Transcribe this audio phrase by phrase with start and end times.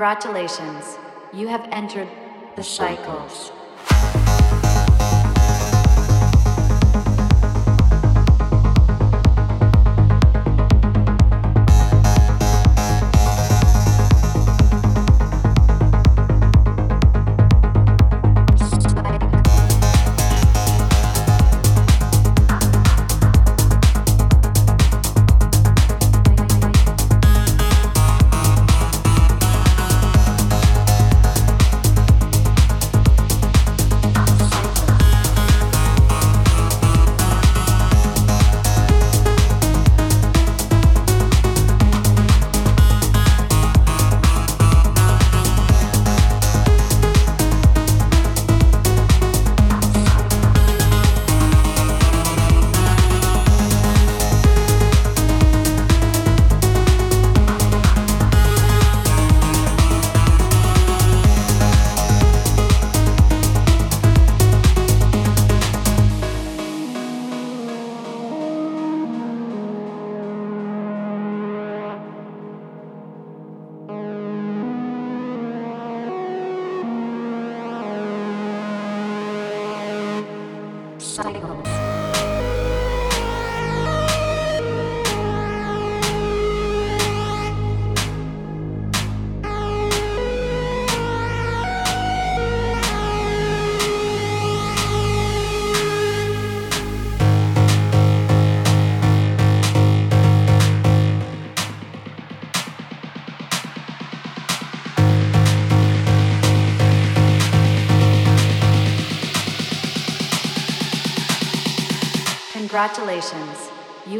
[0.00, 0.96] Congratulations,
[1.30, 2.08] you have entered
[2.56, 3.49] the cycles.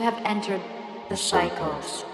[0.01, 0.63] You have entered
[1.11, 2.10] the cycles.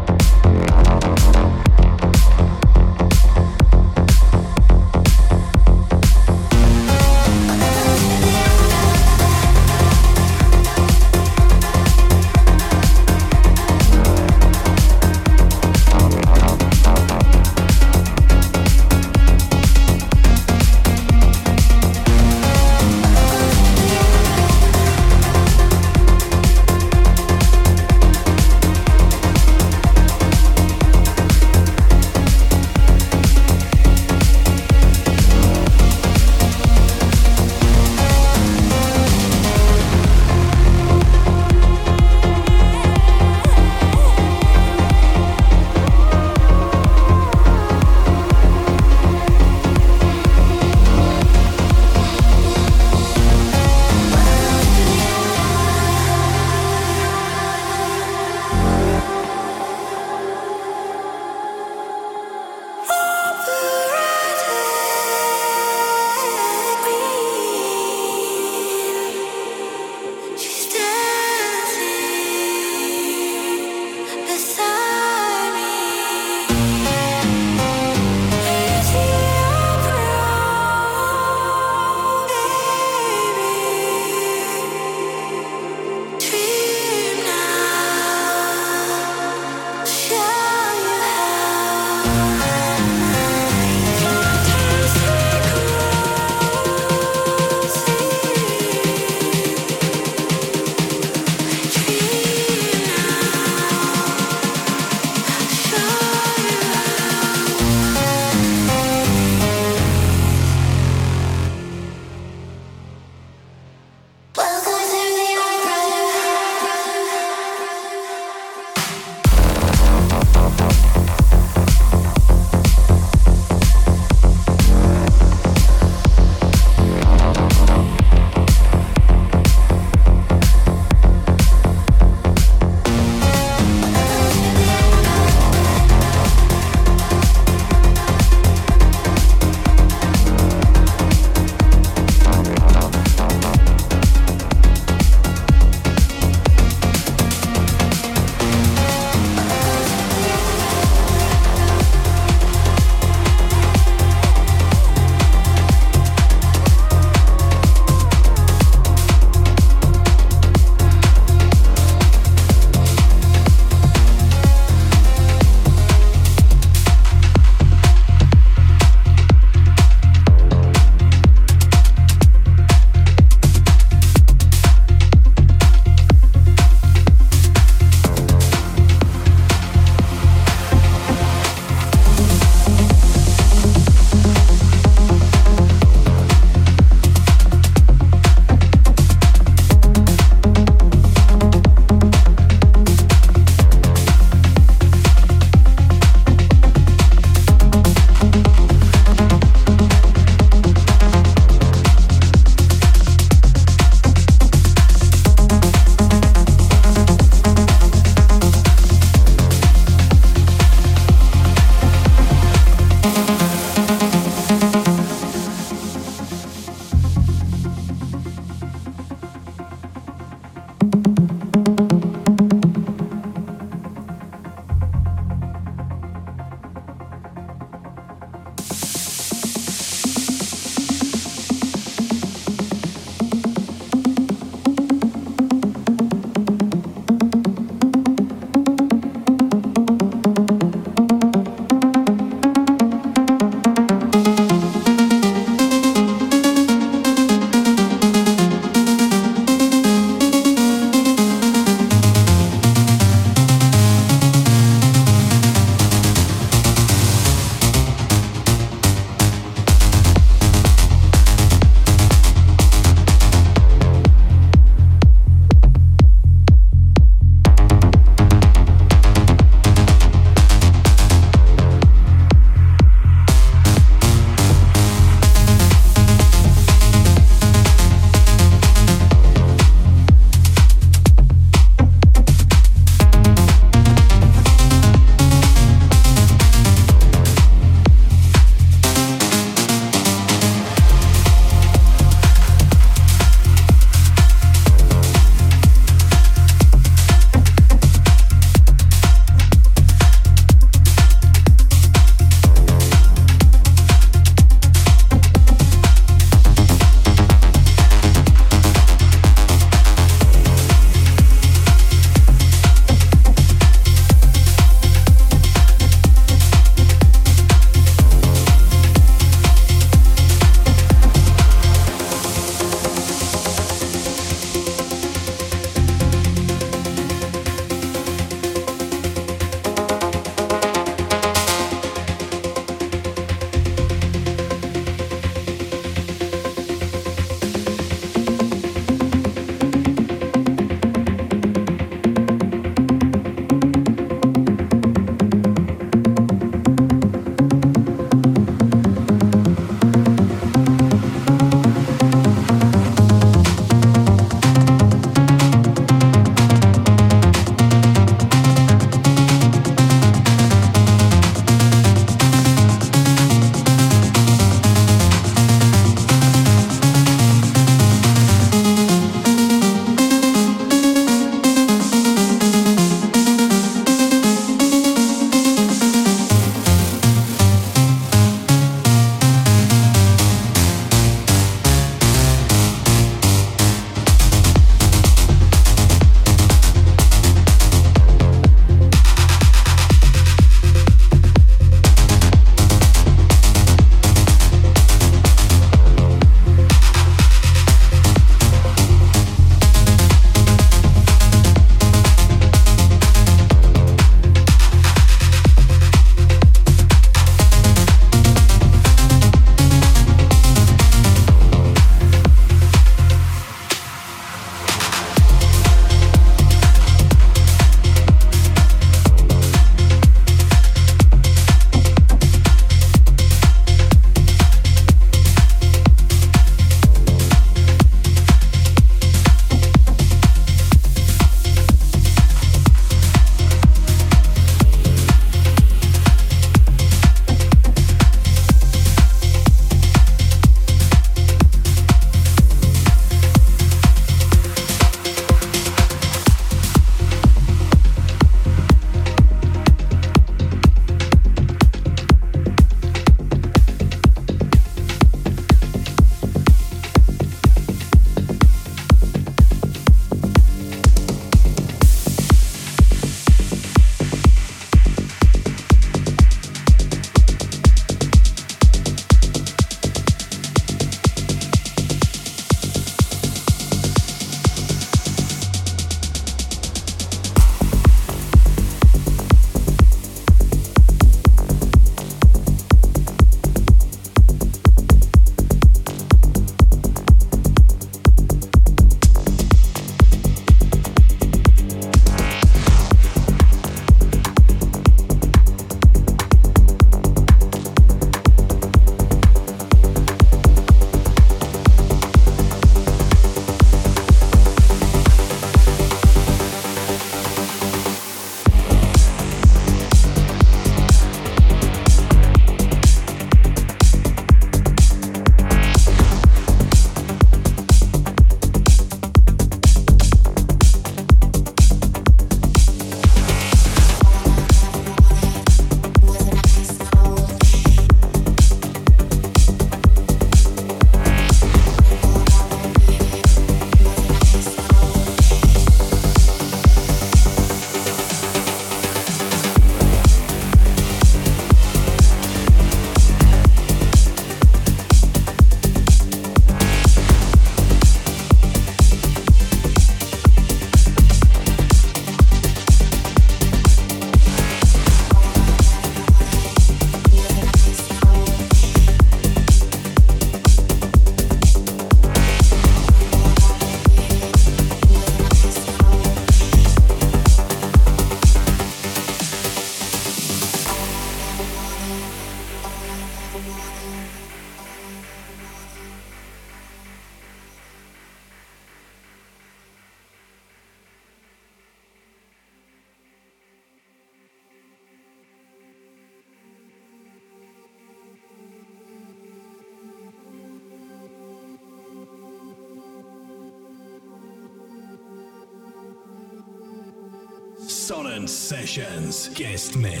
[599.41, 600.00] Guest Mix.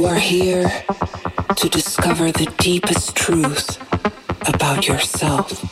[0.00, 0.66] You are here
[1.56, 3.78] to discover the deepest truth
[4.48, 5.69] about yourself.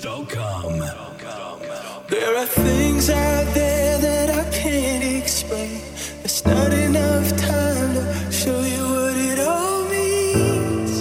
[0.00, 0.78] sonancesessions.com.
[2.08, 5.80] There are things out there that I can't explain.
[6.18, 11.00] There's not enough time to show you what it all means.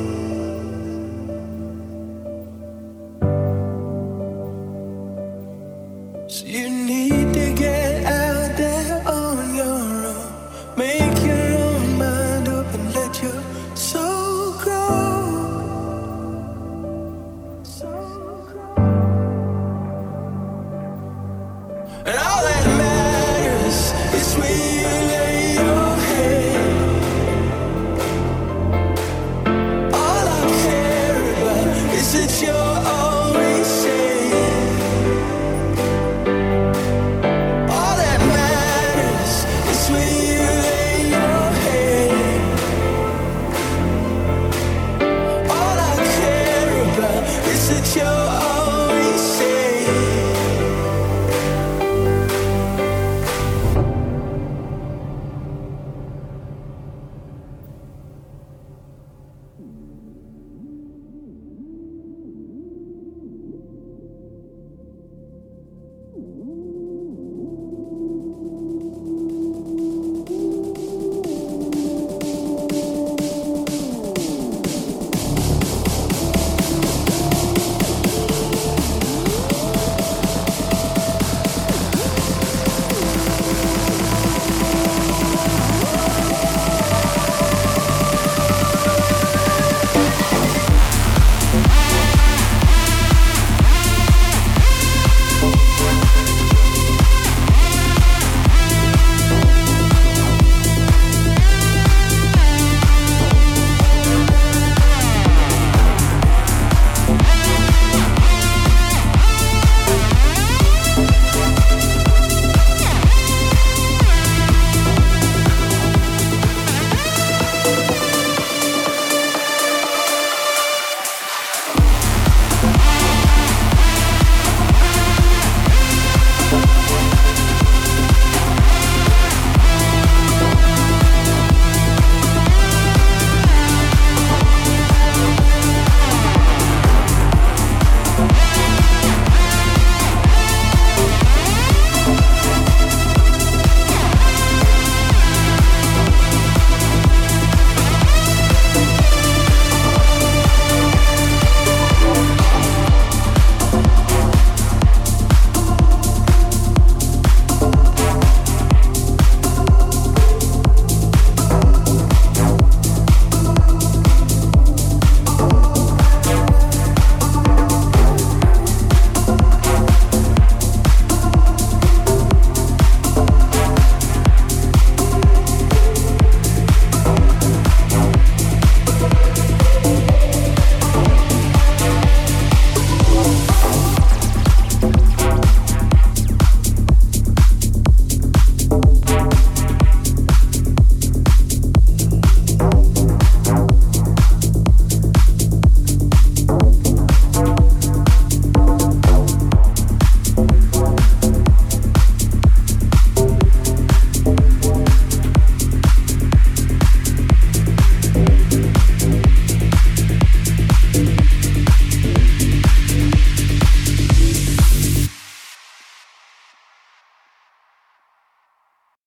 [6.34, 7.05] So you need